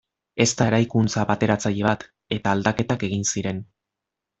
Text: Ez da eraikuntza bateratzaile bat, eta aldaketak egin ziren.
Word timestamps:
Ez 0.45 0.47
da 0.61 0.67
eraikuntza 0.71 1.25
bateratzaile 1.33 1.85
bat, 1.91 2.09
eta 2.39 2.57
aldaketak 2.59 3.09
egin 3.13 3.31
ziren. 3.35 3.65